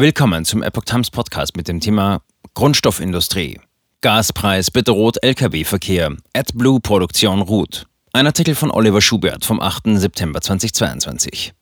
Willkommen 0.00 0.44
zum 0.44 0.62
Epoch 0.62 0.84
Times 0.84 1.10
Podcast 1.10 1.56
mit 1.56 1.66
dem 1.66 1.80
Thema 1.80 2.22
Grundstoffindustrie. 2.54 3.58
Gaspreis 4.00 4.70
bedroht 4.70 5.20
Lkw-Verkehr. 5.24 6.14
AdBlue-Produktion 6.34 7.42
ruht. 7.42 7.88
Ein 8.12 8.26
Artikel 8.26 8.54
von 8.54 8.70
Oliver 8.70 9.00
Schubert 9.00 9.44
vom 9.44 9.60
8. 9.60 9.98
September 9.98 10.40
2022. 10.40 11.52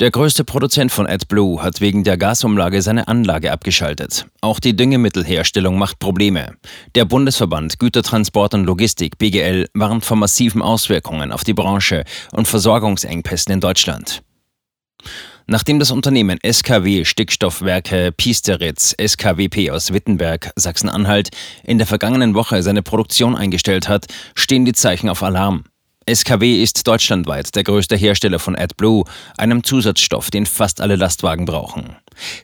Der 0.00 0.10
größte 0.10 0.42
Produzent 0.42 0.90
von 0.90 1.06
AdBlue 1.06 1.62
hat 1.62 1.80
wegen 1.80 2.02
der 2.02 2.16
Gasumlage 2.16 2.82
seine 2.82 3.06
Anlage 3.06 3.52
abgeschaltet. 3.52 4.26
Auch 4.40 4.58
die 4.58 4.74
Düngemittelherstellung 4.74 5.78
macht 5.78 6.00
Probleme. 6.00 6.56
Der 6.96 7.04
Bundesverband 7.04 7.78
Gütertransport 7.78 8.54
und 8.54 8.64
Logistik 8.64 9.16
BGL 9.16 9.68
warnt 9.74 10.04
vor 10.04 10.16
massiven 10.16 10.60
Auswirkungen 10.60 11.30
auf 11.30 11.44
die 11.44 11.54
Branche 11.54 12.02
und 12.32 12.48
Versorgungsengpässen 12.48 13.52
in 13.52 13.60
Deutschland. 13.60 14.24
Nachdem 15.48 15.78
das 15.78 15.92
Unternehmen 15.92 16.38
SKW 16.44 17.04
Stickstoffwerke 17.04 18.10
Piesteritz 18.10 18.96
SKWP 19.00 19.70
aus 19.70 19.92
Wittenberg, 19.92 20.50
Sachsen-Anhalt, 20.56 21.28
in 21.62 21.78
der 21.78 21.86
vergangenen 21.86 22.34
Woche 22.34 22.64
seine 22.64 22.82
Produktion 22.82 23.36
eingestellt 23.36 23.88
hat, 23.88 24.06
stehen 24.34 24.64
die 24.64 24.72
Zeichen 24.72 25.08
auf 25.08 25.22
Alarm. 25.22 25.62
SKW 26.08 26.62
ist 26.62 26.86
deutschlandweit 26.88 27.54
der 27.54 27.62
größte 27.62 27.94
Hersteller 27.94 28.40
von 28.40 28.56
AdBlue, 28.56 29.04
einem 29.38 29.62
Zusatzstoff, 29.62 30.32
den 30.32 30.46
fast 30.46 30.80
alle 30.80 30.96
Lastwagen 30.96 31.44
brauchen. 31.44 31.96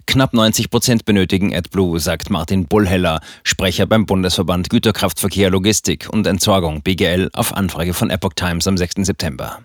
Knapp 0.07 0.33
90 0.33 0.71
Prozent 0.71 1.05
benötigen 1.05 1.55
AdBlue, 1.55 1.99
sagt 1.99 2.31
Martin 2.31 2.67
Bullheller, 2.67 3.21
Sprecher 3.43 3.87
beim 3.87 4.07
Bundesverband 4.07 4.71
Güterkraftverkehr, 4.71 5.51
Logistik 5.51 6.09
und 6.09 6.27
Entsorgung 6.29 6.83
BGL 6.83 7.31
auf 7.33 7.53
Anfrage 7.57 7.95
von 7.95 8.11
Epoch 8.11 8.35
Times 8.35 8.69
am 8.69 8.77
6. 8.77 9.07
September. 9.07 9.61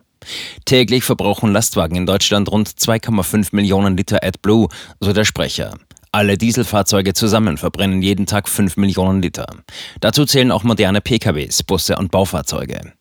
Täglich 0.66 1.03
verbrauchen 1.03 1.53
Lastwagen 1.53 1.95
in 1.95 2.05
Deutschland 2.05 2.52
rund 2.52 2.70
2,5 2.70 3.49
Millionen 3.52 3.98
Liter 3.98 4.23
AdBlue, 4.23 4.67
so 4.99 5.13
der 5.13 5.26
Sprecher. 5.26 5.77
Alle 6.12 6.38
Dieselfahrzeuge 6.38 7.13
zusammen 7.13 7.57
verbrennen 7.57 8.02
jeden 8.02 8.26
Tag 8.26 8.48
5 8.49 8.77
Millionen 8.77 9.21
Liter. 9.21 9.48
Dazu 9.99 10.26
zählen 10.26 10.51
auch 10.51 10.63
moderne 10.63 11.01
PKWs, 11.01 11.63
Busse 11.63 11.98
und 11.98 12.12
Baufahrzeuge. 12.12 12.93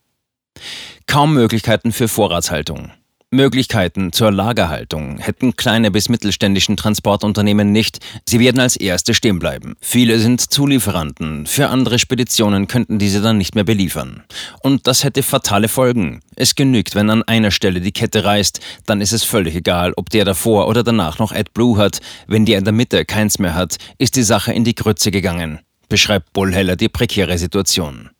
Kaum 1.07 1.35
Möglichkeiten 1.35 1.93
für 1.93 2.09
Vorratshaltung. 2.09 2.93
Möglichkeiten 3.37 4.13
zur 4.13 4.33
Lagerhaltung 4.33 5.19
hätten 5.19 5.55
kleine 5.55 5.93
bis 5.93 6.09
mittelständischen 6.09 6.77
Transportunternehmen 6.77 7.71
nicht. 7.71 8.01
Sie 8.29 8.41
werden 8.41 8.59
als 8.59 8.77
erste 8.77 9.15
stehen 9.15 9.39
bleiben. 9.39 9.77
Viele 9.81 10.19
sind 10.19 10.41
Zulieferanten. 10.41 11.47
Für 11.47 11.69
andere 11.69 12.01
Speditionen 12.01 12.67
könnten 12.67 12.99
diese 12.99 13.21
dann 13.21 13.39
nicht 13.39 13.55
mehr 13.55 13.65
beliefern. 13.65 14.25
Und 14.63 14.87
das 14.87 15.05
hätte 15.05 15.23
fatale 15.23 15.69
Folgen. 15.69 16.21
Es 16.35 16.55
genügt, 16.55 16.95
wenn 16.95 17.11
an 17.11 17.23
einer 17.23 17.51
Stelle 17.53 17.81
die 17.81 17.93
Kette 17.93 18.25
reißt, 18.25 18.61
dann 18.87 19.01
ist 19.01 19.13
es 19.13 19.23
völlig 19.23 19.55
egal, 19.55 19.93
ob 19.97 20.11
der 20.11 20.25
davor 20.25 20.67
oder 20.67 20.83
danach 20.83 21.19
noch 21.19 21.33
AdBlue 21.33 21.77
hat. 21.77 22.01
Wenn 22.27 22.47
der 22.47 22.59
in 22.59 22.65
der 22.65 22.73
Mitte 22.73 23.05
keins 23.05 23.39
mehr 23.39 23.55
hat, 23.55 23.77
ist 23.99 24.17
die 24.17 24.23
Sache 24.25 24.53
in 24.53 24.65
die 24.65 24.75
Grütze 24.75 25.11
gegangen, 25.11 25.61
beschreibt 25.89 26.33
Bullheller 26.33 26.75
die 26.75 26.89
prekäre 26.89 27.39
Situation. 27.39 28.11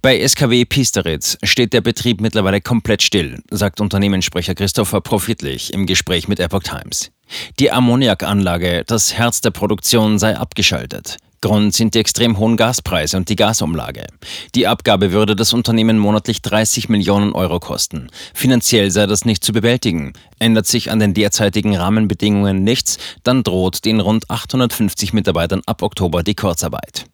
Bei 0.00 0.26
SKW 0.26 0.64
Piesteritz 0.64 1.38
steht 1.42 1.72
der 1.72 1.80
Betrieb 1.80 2.20
mittlerweile 2.20 2.60
komplett 2.60 3.02
still, 3.02 3.42
sagt 3.50 3.80
Unternehmenssprecher 3.80 4.54
Christopher 4.54 5.00
Profitlich 5.00 5.72
im 5.72 5.86
Gespräch 5.86 6.28
mit 6.28 6.40
Epoch 6.40 6.62
Times. 6.62 7.10
Die 7.58 7.70
Ammoniakanlage, 7.70 8.84
das 8.86 9.14
Herz 9.14 9.40
der 9.40 9.50
Produktion, 9.50 10.18
sei 10.18 10.36
abgeschaltet. 10.36 11.16
Grund 11.42 11.74
sind 11.74 11.94
die 11.94 11.98
extrem 11.98 12.38
hohen 12.38 12.56
Gaspreise 12.56 13.16
und 13.16 13.28
die 13.28 13.34
Gasumlage. 13.34 14.06
Die 14.54 14.68
Abgabe 14.68 15.10
würde 15.10 15.34
das 15.34 15.52
Unternehmen 15.52 15.98
monatlich 15.98 16.40
30 16.40 16.88
Millionen 16.88 17.32
Euro 17.32 17.58
kosten. 17.58 18.08
Finanziell 18.32 18.92
sei 18.92 19.06
das 19.06 19.24
nicht 19.24 19.44
zu 19.44 19.52
bewältigen. 19.52 20.12
Ändert 20.38 20.68
sich 20.68 20.92
an 20.92 21.00
den 21.00 21.14
derzeitigen 21.14 21.76
Rahmenbedingungen 21.76 22.62
nichts, 22.62 22.98
dann 23.24 23.42
droht 23.42 23.84
den 23.84 23.98
rund 23.98 24.30
850 24.30 25.12
Mitarbeitern 25.12 25.62
ab 25.66 25.82
Oktober 25.82 26.22
die 26.22 26.36
Kurzarbeit. 26.36 27.06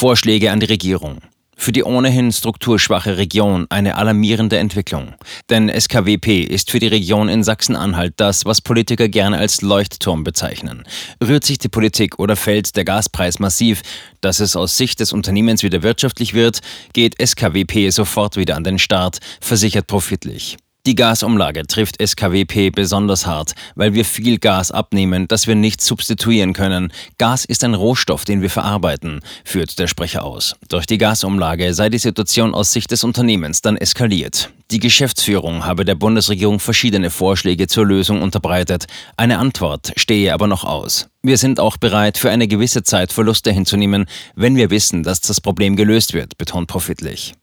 Vorschläge 0.00 0.50
an 0.50 0.60
die 0.60 0.66
Regierung. 0.66 1.18
Für 1.58 1.72
die 1.72 1.84
ohnehin 1.84 2.32
strukturschwache 2.32 3.18
Region 3.18 3.66
eine 3.68 3.96
alarmierende 3.96 4.56
Entwicklung. 4.56 5.12
Denn 5.50 5.68
SKWP 5.68 6.40
ist 6.40 6.70
für 6.70 6.78
die 6.78 6.86
Region 6.86 7.28
in 7.28 7.44
Sachsen-Anhalt 7.44 8.14
das, 8.16 8.46
was 8.46 8.62
Politiker 8.62 9.10
gerne 9.10 9.36
als 9.36 9.60
Leuchtturm 9.60 10.24
bezeichnen. 10.24 10.84
Rührt 11.22 11.44
sich 11.44 11.58
die 11.58 11.68
Politik 11.68 12.18
oder 12.18 12.34
fällt 12.34 12.76
der 12.76 12.86
Gaspreis 12.86 13.40
massiv, 13.40 13.82
dass 14.22 14.40
es 14.40 14.56
aus 14.56 14.78
Sicht 14.78 15.00
des 15.00 15.12
Unternehmens 15.12 15.62
wieder 15.62 15.82
wirtschaftlich 15.82 16.32
wird, 16.32 16.60
geht 16.94 17.20
SKWP 17.22 17.90
sofort 17.90 18.38
wieder 18.38 18.56
an 18.56 18.64
den 18.64 18.78
Start, 18.78 19.18
versichert 19.42 19.86
profitlich. 19.86 20.56
Die 20.86 20.94
Gasumlage 20.94 21.66
trifft 21.66 22.00
SKWP 22.00 22.70
besonders 22.70 23.26
hart, 23.26 23.52
weil 23.74 23.92
wir 23.92 24.06
viel 24.06 24.38
Gas 24.38 24.70
abnehmen, 24.70 25.28
das 25.28 25.46
wir 25.46 25.54
nicht 25.54 25.82
substituieren 25.82 26.54
können. 26.54 26.90
Gas 27.18 27.44
ist 27.44 27.64
ein 27.64 27.74
Rohstoff, 27.74 28.24
den 28.24 28.40
wir 28.40 28.48
verarbeiten, 28.48 29.20
führt 29.44 29.78
der 29.78 29.88
Sprecher 29.88 30.24
aus. 30.24 30.56
Durch 30.70 30.86
die 30.86 30.96
Gasumlage 30.96 31.74
sei 31.74 31.90
die 31.90 31.98
Situation 31.98 32.54
aus 32.54 32.72
Sicht 32.72 32.90
des 32.92 33.04
Unternehmens 33.04 33.60
dann 33.60 33.76
eskaliert. 33.76 34.50
Die 34.70 34.78
Geschäftsführung 34.78 35.66
habe 35.66 35.84
der 35.84 35.96
Bundesregierung 35.96 36.60
verschiedene 36.60 37.10
Vorschläge 37.10 37.66
zur 37.66 37.84
Lösung 37.84 38.22
unterbreitet. 38.22 38.86
Eine 39.18 39.38
Antwort 39.38 39.92
stehe 39.96 40.32
aber 40.32 40.46
noch 40.46 40.64
aus. 40.64 41.10
Wir 41.22 41.36
sind 41.36 41.60
auch 41.60 41.76
bereit, 41.76 42.16
für 42.16 42.30
eine 42.30 42.48
gewisse 42.48 42.82
Zeit 42.82 43.12
Verluste 43.12 43.52
hinzunehmen, 43.52 44.06
wenn 44.34 44.56
wir 44.56 44.70
wissen, 44.70 45.02
dass 45.02 45.20
das 45.20 45.42
Problem 45.42 45.76
gelöst 45.76 46.14
wird, 46.14 46.38
betont 46.38 46.68
Profitlich. 46.68 47.34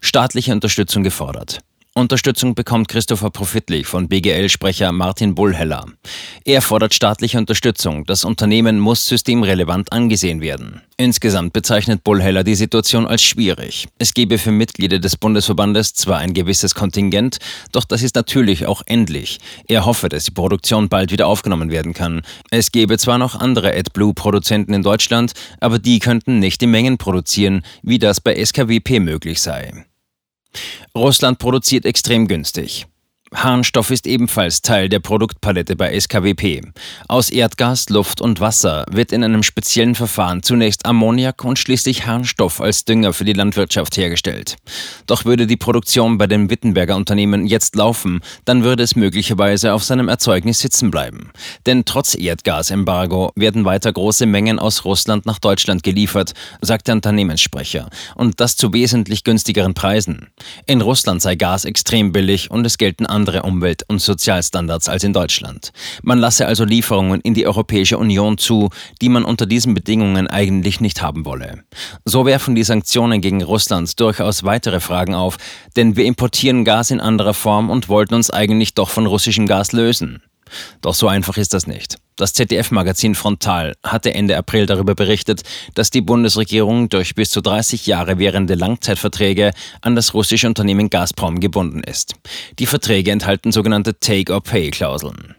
Staatliche 0.00 0.50
Unterstützung 0.50 1.04
gefordert. 1.04 1.60
Unterstützung 1.94 2.54
bekommt 2.54 2.88
Christopher 2.88 3.28
Profitlich 3.28 3.86
von 3.86 4.08
BGL-Sprecher 4.08 4.92
Martin 4.92 5.34
Bullheller. 5.34 5.84
Er 6.42 6.62
fordert 6.62 6.94
staatliche 6.94 7.36
Unterstützung. 7.36 8.06
Das 8.06 8.24
Unternehmen 8.24 8.80
muss 8.80 9.06
systemrelevant 9.06 9.92
angesehen 9.92 10.40
werden. 10.40 10.80
Insgesamt 10.96 11.52
bezeichnet 11.52 12.02
Bullheller 12.02 12.44
die 12.44 12.54
Situation 12.54 13.06
als 13.06 13.22
schwierig. 13.22 13.88
Es 13.98 14.14
gebe 14.14 14.38
für 14.38 14.52
Mitglieder 14.52 15.00
des 15.00 15.18
Bundesverbandes 15.18 15.92
zwar 15.92 16.16
ein 16.16 16.32
gewisses 16.32 16.74
Kontingent, 16.74 17.36
doch 17.72 17.84
das 17.84 18.02
ist 18.02 18.14
natürlich 18.14 18.64
auch 18.64 18.80
endlich. 18.86 19.38
Er 19.68 19.84
hoffe, 19.84 20.08
dass 20.08 20.24
die 20.24 20.30
Produktion 20.30 20.88
bald 20.88 21.12
wieder 21.12 21.26
aufgenommen 21.26 21.70
werden 21.70 21.92
kann. 21.92 22.22
Es 22.50 22.72
gebe 22.72 22.96
zwar 22.96 23.18
noch 23.18 23.34
andere 23.34 23.76
AdBlue-Produzenten 23.76 24.72
in 24.72 24.82
Deutschland, 24.82 25.32
aber 25.60 25.78
die 25.78 25.98
könnten 25.98 26.38
nicht 26.38 26.62
die 26.62 26.66
Mengen 26.66 26.96
produzieren, 26.96 27.60
wie 27.82 27.98
das 27.98 28.22
bei 28.22 28.42
SKWP 28.42 28.98
möglich 28.98 29.42
sei. 29.42 29.84
Russland 30.94 31.38
produziert 31.38 31.84
extrem 31.84 32.28
günstig. 32.28 32.86
Harnstoff 33.34 33.90
ist 33.90 34.06
ebenfalls 34.06 34.60
Teil 34.60 34.88
der 34.90 35.00
Produktpalette 35.00 35.74
bei 35.74 35.98
SKWP. 35.98 36.60
Aus 37.08 37.30
Erdgas, 37.30 37.88
Luft 37.88 38.20
und 38.20 38.40
Wasser 38.40 38.84
wird 38.90 39.10
in 39.10 39.24
einem 39.24 39.42
speziellen 39.42 39.94
Verfahren 39.94 40.42
zunächst 40.42 40.84
Ammoniak 40.84 41.42
und 41.44 41.58
schließlich 41.58 42.06
Harnstoff 42.06 42.60
als 42.60 42.84
Dünger 42.84 43.12
für 43.14 43.24
die 43.24 43.32
Landwirtschaft 43.32 43.96
hergestellt. 43.96 44.56
Doch 45.06 45.24
würde 45.24 45.46
die 45.46 45.56
Produktion 45.56 46.18
bei 46.18 46.26
dem 46.26 46.50
Wittenberger 46.50 46.94
Unternehmen 46.94 47.46
jetzt 47.46 47.74
laufen, 47.74 48.20
dann 48.44 48.64
würde 48.64 48.82
es 48.82 48.96
möglicherweise 48.96 49.72
auf 49.72 49.82
seinem 49.82 50.08
Erzeugnis 50.08 50.60
sitzen 50.60 50.90
bleiben. 50.90 51.30
Denn 51.64 51.84
trotz 51.86 52.14
Erdgasembargo 52.14 53.32
werden 53.34 53.64
weiter 53.64 53.92
große 53.92 54.26
Mengen 54.26 54.58
aus 54.58 54.84
Russland 54.84 55.24
nach 55.24 55.38
Deutschland 55.38 55.82
geliefert, 55.82 56.34
sagt 56.60 56.88
der 56.88 56.96
Unternehmenssprecher. 56.96 57.88
Und 58.14 58.40
das 58.40 58.56
zu 58.56 58.72
wesentlich 58.74 59.24
günstigeren 59.24 59.72
Preisen. 59.72 60.28
In 60.66 60.82
Russland 60.82 61.22
sei 61.22 61.34
Gas 61.34 61.64
extrem 61.64 62.12
billig 62.12 62.50
und 62.50 62.66
es 62.66 62.76
gelten 62.76 63.06
andere 63.22 63.42
Umwelt- 63.42 63.84
und 63.86 64.00
Sozialstandards 64.00 64.88
als 64.88 65.04
in 65.04 65.12
Deutschland. 65.12 65.70
Man 66.02 66.18
lasse 66.18 66.44
also 66.44 66.64
Lieferungen 66.64 67.20
in 67.20 67.34
die 67.34 67.46
Europäische 67.46 67.96
Union 67.96 68.36
zu, 68.36 68.70
die 69.00 69.08
man 69.08 69.22
unter 69.22 69.46
diesen 69.46 69.74
Bedingungen 69.74 70.26
eigentlich 70.26 70.80
nicht 70.80 71.02
haben 71.02 71.24
wolle. 71.24 71.62
So 72.04 72.26
werfen 72.26 72.56
die 72.56 72.64
Sanktionen 72.64 73.20
gegen 73.20 73.40
Russland 73.40 74.00
durchaus 74.00 74.42
weitere 74.42 74.80
Fragen 74.80 75.14
auf, 75.14 75.36
denn 75.76 75.94
wir 75.96 76.04
importieren 76.04 76.64
Gas 76.64 76.90
in 76.90 77.00
anderer 77.00 77.34
Form 77.34 77.70
und 77.70 77.88
wollten 77.88 78.14
uns 78.14 78.28
eigentlich 78.28 78.74
doch 78.74 78.88
von 78.88 79.06
russischem 79.06 79.46
Gas 79.46 79.70
lösen. 79.70 80.20
Doch 80.80 80.94
so 80.94 81.08
einfach 81.08 81.36
ist 81.36 81.54
das 81.54 81.66
nicht. 81.66 81.96
Das 82.16 82.34
ZDF-Magazin 82.34 83.14
Frontal 83.14 83.74
hatte 83.82 84.14
Ende 84.14 84.36
April 84.36 84.66
darüber 84.66 84.94
berichtet, 84.94 85.42
dass 85.74 85.90
die 85.90 86.02
Bundesregierung 86.02 86.88
durch 86.88 87.14
bis 87.14 87.30
zu 87.30 87.40
30 87.40 87.86
Jahre 87.86 88.18
währende 88.18 88.54
Langzeitverträge 88.54 89.52
an 89.80 89.96
das 89.96 90.14
russische 90.14 90.46
Unternehmen 90.46 90.90
Gazprom 90.90 91.40
gebunden 91.40 91.82
ist. 91.82 92.14
Die 92.58 92.66
Verträge 92.66 93.10
enthalten 93.10 93.50
sogenannte 93.50 93.98
Take-or-Pay-Klauseln. 93.98 95.36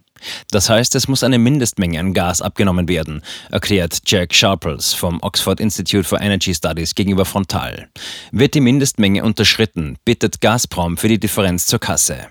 Das 0.51 0.69
heißt, 0.69 0.95
es 0.95 1.07
muss 1.07 1.24
eine 1.24 1.38
Mindestmenge 1.38 2.00
an 2.00 2.13
Gas 2.13 2.42
abgenommen 2.42 2.88
werden, 2.88 3.21
erklärt 3.51 4.01
Jack 4.06 4.33
Sharples 4.33 4.94
vom 4.94 5.19
Oxford 5.21 5.59
Institute 5.59 6.04
for 6.04 6.21
Energy 6.21 6.54
Studies 6.54 6.95
gegenüber 6.95 7.25
Frontal. 7.25 7.89
Wird 8.31 8.56
die 8.56 8.62
Mindestmenge 8.62 9.24
unterschritten, 9.24 9.98
bittet 10.06 10.42
Gazprom 10.42 10.98
für 10.98 11.07
die 11.07 11.19
Differenz 11.19 11.68
zur 11.68 11.80
Kasse. 11.80 12.27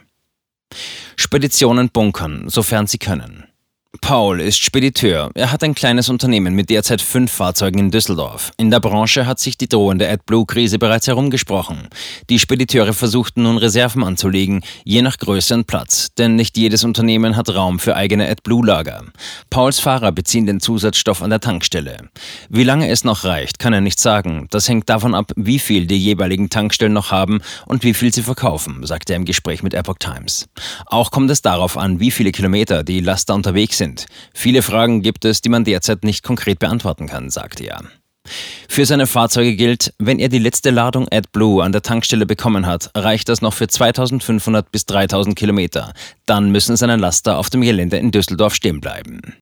Speditionen 1.17 1.91
bunkern, 1.91 2.49
sofern 2.49 2.87
sie 2.87 2.99
können. 2.99 3.45
Paul 4.01 4.41
ist 4.41 4.57
Spediteur. 4.57 5.31
Er 5.35 5.53
hat 5.53 5.63
ein 5.63 5.75
kleines 5.75 6.09
Unternehmen 6.09 6.55
mit 6.55 6.71
derzeit 6.71 7.03
fünf 7.03 7.31
Fahrzeugen 7.31 7.79
in 7.79 7.91
Düsseldorf. 7.91 8.51
In 8.57 8.71
der 8.71 8.81
Branche 8.81 9.27
hat 9.27 9.39
sich 9.39 9.59
die 9.59 9.69
drohende 9.69 10.09
AdBlue-Krise 10.09 10.79
bereits 10.79 11.09
herumgesprochen. 11.09 11.89
Die 12.31 12.39
Spediteure 12.39 12.95
versuchten 12.95 13.43
nun 13.43 13.59
Reserven 13.59 14.03
anzulegen, 14.03 14.65
je 14.85 15.03
nach 15.03 15.19
Größe 15.19 15.53
und 15.53 15.67
Platz, 15.67 16.09
denn 16.17 16.37
nicht 16.37 16.57
jedes 16.57 16.85
Unternehmen 16.85 17.37
hat 17.37 17.55
Raum 17.55 17.79
für 17.79 17.95
eigene 17.95 18.31
AdBlue-Lager. 18.31 19.05
Pauls 19.51 19.79
Fahrer 19.79 20.11
beziehen 20.11 20.47
den 20.47 20.61
Zusatzstoff 20.61 21.23
an 21.23 21.31
der 21.31 21.41
Tankstelle. 21.41 22.09
Wie 22.49 22.65
lange 22.65 22.89
es 22.89 23.05
noch 23.05 23.25
reicht, 23.25 23.59
kann 23.59 23.75
er 23.75 23.83
nicht 23.83 24.01
sagen. 24.01 24.47
Das 24.51 24.71
hängt 24.71 24.89
davon 24.89 25.15
ab, 25.15 25.33
wie 25.37 25.59
viel 25.59 25.87
die 25.87 25.99
jeweiligen 25.99 26.49
Tankstellen 26.49 26.95
noch 26.95 27.11
haben 27.11 27.43
und 27.67 27.85
wie 27.85 27.93
viel 27.93 28.13
sie 28.13 28.23
verkaufen, 28.23 28.87
sagte 28.87 29.13
er 29.13 29.19
im 29.19 29.27
Gespräch 29.27 29.63
mit 29.63 29.75
Epoch 29.75 29.99
Times. 29.99 30.49
Auch 30.87 31.11
kommt 31.11 31.31
es 31.31 31.43
darauf 31.43 31.77
an, 31.77 32.01
wie 32.01 32.11
viele 32.11 32.33
Kilometer 32.33 32.85
die 32.85 33.01
Laster 33.01 33.35
unterwegs 33.35 33.77
sind 33.79 33.82
sind. 33.83 34.07
Viele 34.33 34.63
Fragen 34.63 35.03
gibt 35.03 35.25
es, 35.25 35.41
die 35.41 35.49
man 35.49 35.65
derzeit 35.65 36.05
nicht 36.05 36.23
konkret 36.23 36.61
beantworten 36.61 37.09
kann, 37.09 37.31
sagte 37.31 37.65
er. 37.65 37.83
Für 38.69 38.87
seine 38.87 39.09
Fahrzeuge 39.09 39.57
gilt, 39.57 39.93
wenn 39.99 40.21
er 40.21 40.29
die 40.29 40.39
letzte 40.39 40.71
Ladung 40.71 41.09
AdBlue 41.11 41.65
an 41.65 41.73
der 41.73 41.83
Tankstelle 41.83 42.25
bekommen 42.25 42.67
hat, 42.67 42.91
reicht 42.95 43.29
das 43.29 43.43
noch 43.43 43.53
für 43.53 43.67
2500 43.67 44.71
bis 44.71 44.87
3000 44.87 45.35
Kilometer. 45.35 45.93
Dann 46.27 46.53
müssen 46.53 46.77
seine 46.77 46.97
Laster 46.97 47.39
auf 47.39 47.51
dem 47.51 47.63
Gelände 47.63 47.97
in 47.97 48.13
Düsseldorf 48.13 48.55
stehen 48.55 48.81
bleiben. 48.81 49.21